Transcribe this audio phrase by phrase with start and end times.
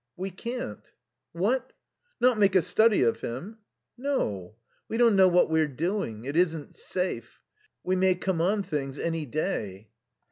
[0.17, 0.91] "We can't."
[1.31, 1.73] "What?
[2.19, 3.59] Not make a study of him?"
[3.99, 4.55] "No.
[4.89, 6.25] We don't know what we're doing.
[6.25, 7.43] It isn't safe.
[7.83, 9.89] We may come on things any day."